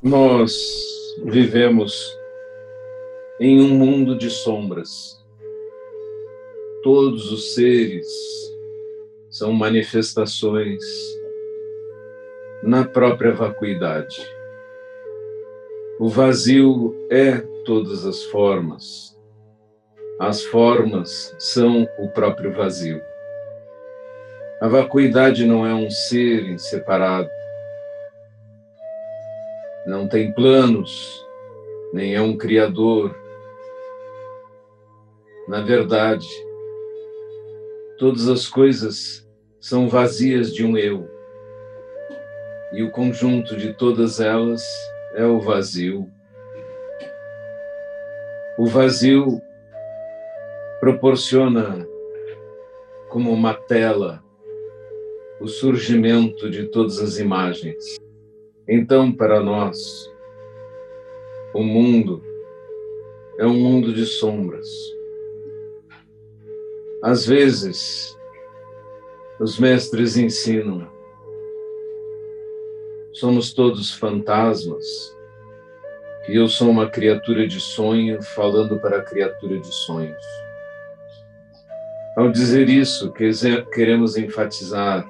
Nós 0.00 0.56
vivemos 1.24 2.16
em 3.40 3.60
um 3.60 3.70
mundo 3.70 4.16
de 4.16 4.30
sombras. 4.30 5.20
Todos 6.84 7.32
os 7.32 7.52
seres 7.54 8.06
são 9.28 9.52
manifestações 9.52 10.84
na 12.62 12.84
própria 12.84 13.32
vacuidade. 13.32 14.24
O 15.98 16.08
vazio 16.08 16.94
é 17.10 17.38
todas 17.64 18.06
as 18.06 18.22
formas. 18.26 19.18
As 20.20 20.44
formas 20.44 21.34
são 21.40 21.88
o 21.98 22.06
próprio 22.10 22.52
vazio. 22.52 23.02
A 24.60 24.68
vacuidade 24.68 25.44
não 25.44 25.66
é 25.66 25.74
um 25.74 25.90
ser 25.90 26.56
separado 26.60 27.28
não 29.88 30.06
tem 30.06 30.30
planos, 30.34 31.26
nem 31.94 32.14
é 32.14 32.20
um 32.20 32.36
criador. 32.36 33.16
Na 35.48 35.62
verdade, 35.62 36.28
todas 37.96 38.28
as 38.28 38.46
coisas 38.46 39.26
são 39.58 39.88
vazias 39.88 40.52
de 40.52 40.62
um 40.62 40.76
eu. 40.76 41.08
E 42.74 42.82
o 42.82 42.90
conjunto 42.90 43.56
de 43.56 43.72
todas 43.72 44.20
elas 44.20 44.62
é 45.14 45.24
o 45.24 45.40
vazio. 45.40 46.06
O 48.58 48.66
vazio 48.66 49.40
proporciona 50.80 51.88
como 53.08 53.32
uma 53.32 53.54
tela 53.54 54.22
o 55.40 55.48
surgimento 55.48 56.50
de 56.50 56.64
todas 56.64 56.98
as 56.98 57.18
imagens. 57.18 57.98
Então, 58.70 59.10
para 59.10 59.40
nós, 59.40 60.12
o 61.54 61.62
mundo 61.62 62.22
é 63.38 63.46
um 63.46 63.54
mundo 63.54 63.94
de 63.94 64.04
sombras. 64.04 64.68
Às 67.02 67.24
vezes, 67.24 68.14
os 69.40 69.58
mestres 69.58 70.18
ensinam, 70.18 70.86
somos 73.14 73.54
todos 73.54 73.94
fantasmas, 73.94 75.16
e 76.28 76.36
eu 76.36 76.46
sou 76.46 76.68
uma 76.68 76.90
criatura 76.90 77.48
de 77.48 77.60
sonho 77.60 78.22
falando 78.22 78.78
para 78.80 78.98
a 78.98 79.02
criatura 79.02 79.58
de 79.58 79.74
sonhos. 79.74 80.24
Ao 82.14 82.30
dizer 82.30 82.68
isso, 82.68 83.10
queremos 83.72 84.18
enfatizar 84.18 85.08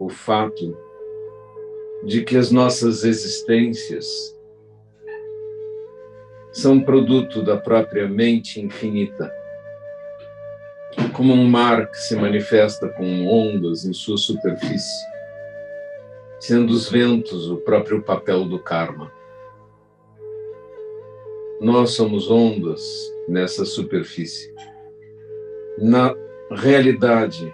o 0.00 0.08
fato 0.08 0.76
de 2.04 2.22
que 2.22 2.36
as 2.36 2.50
nossas 2.50 3.02
existências 3.02 4.06
são 6.52 6.80
produto 6.80 7.42
da 7.42 7.56
própria 7.56 8.06
mente 8.06 8.60
infinita, 8.60 9.32
como 11.14 11.32
um 11.32 11.48
mar 11.48 11.90
que 11.90 11.96
se 11.96 12.14
manifesta 12.14 12.88
com 12.88 13.26
ondas 13.26 13.84
em 13.84 13.92
sua 13.92 14.18
superfície, 14.18 15.04
sendo 16.38 16.72
os 16.72 16.90
ventos 16.90 17.50
o 17.50 17.56
próprio 17.56 18.02
papel 18.02 18.44
do 18.44 18.58
karma. 18.58 19.10
Nós 21.60 21.92
somos 21.92 22.30
ondas 22.30 22.82
nessa 23.26 23.64
superfície. 23.64 24.52
Na 25.78 26.14
realidade, 26.50 27.52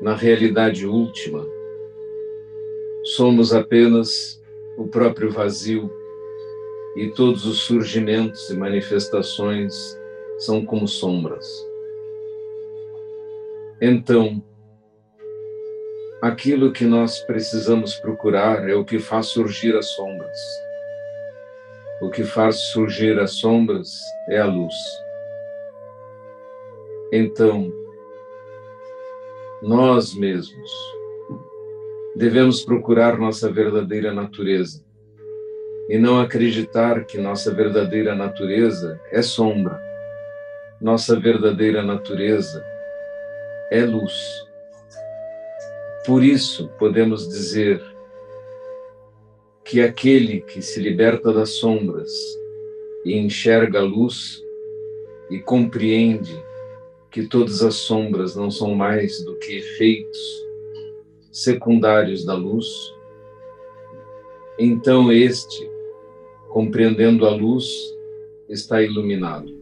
na 0.00 0.14
realidade 0.14 0.86
última, 0.86 1.46
somos 3.04 3.52
apenas 3.52 4.40
o 4.76 4.86
próprio 4.86 5.30
vazio 5.30 5.90
e 6.96 7.08
todos 7.08 7.46
os 7.46 7.60
surgimentos 7.60 8.50
e 8.50 8.56
manifestações 8.56 9.74
são 10.38 10.64
como 10.64 10.88
sombras. 10.88 11.46
Então, 13.80 14.42
aquilo 16.20 16.72
que 16.72 16.84
nós 16.84 17.20
precisamos 17.20 17.94
procurar 17.94 18.68
é 18.68 18.74
o 18.74 18.84
que 18.84 18.98
faz 18.98 19.26
surgir 19.26 19.76
as 19.76 19.86
sombras. 19.86 20.38
O 22.02 22.10
que 22.10 22.24
faz 22.24 22.56
surgir 22.72 23.18
as 23.18 23.32
sombras 23.32 24.00
é 24.28 24.38
a 24.38 24.46
luz. 24.46 24.74
Então, 27.12 27.72
nós 29.62 30.14
mesmos, 30.14 30.70
devemos 32.16 32.64
procurar 32.64 33.18
nossa 33.18 33.50
verdadeira 33.50 34.12
natureza 34.12 34.84
e 35.88 35.98
não 35.98 36.20
acreditar 36.20 37.04
que 37.04 37.18
nossa 37.18 37.52
verdadeira 37.52 38.14
natureza 38.14 39.00
é 39.10 39.22
sombra. 39.22 39.80
Nossa 40.80 41.18
verdadeira 41.18 41.82
natureza 41.82 42.64
é 43.70 43.84
luz. 43.84 44.12
Por 46.06 46.24
isso, 46.24 46.68
podemos 46.78 47.28
dizer 47.28 47.82
que 49.64 49.80
aquele 49.80 50.40
que 50.40 50.62
se 50.62 50.80
liberta 50.80 51.32
das 51.32 51.50
sombras 51.50 52.10
e 53.04 53.16
enxerga 53.16 53.80
a 53.80 53.82
luz 53.82 54.42
e 55.30 55.38
compreende 55.38 56.42
que 57.10 57.26
todas 57.26 57.62
as 57.62 57.74
sombras 57.74 58.34
não 58.34 58.50
são 58.50 58.74
mais 58.74 59.22
do 59.24 59.36
que 59.36 59.58
efeitos 59.58 60.49
secundários 61.30 62.24
da 62.24 62.34
luz, 62.34 62.66
então 64.58 65.12
este, 65.12 65.70
compreendendo 66.48 67.26
a 67.26 67.30
luz, 67.30 67.66
está 68.48 68.82
iluminado. 68.82 69.59